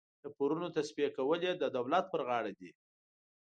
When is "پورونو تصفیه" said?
0.35-1.09